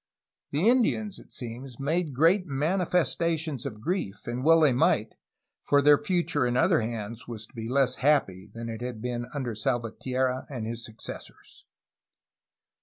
The 0.49 0.67
Indians, 0.67 1.19
it 1.19 1.31
seems, 1.31 1.79
made 1.79 2.15
great 2.15 2.47
manifestations 2.47 3.67
of 3.67 3.81
grief,— 3.81 4.25
and 4.27 4.43
well 4.43 4.61
they 4.61 4.73
might, 4.73 5.13
for 5.61 5.79
their 5.79 6.03
future 6.03 6.47
in 6.47 6.57
other 6.57 6.81
hands 6.81 7.27
was 7.27 7.45
to 7.45 7.53
be 7.53 7.69
less 7.69 7.97
happy 7.97 8.49
than 8.51 8.67
it 8.67 8.81
had 8.81 8.99
been 8.99 9.27
under 9.35 9.53
Salvatierra 9.53 10.47
and 10.49 10.65
his 10.65 10.83
successors. 10.83 11.65